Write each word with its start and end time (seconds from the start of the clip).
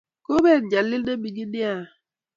Komet 0.25 0.61
nyalil 0.69 1.01
ne 1.05 1.13
mining 1.21 1.51
nea 1.53 1.75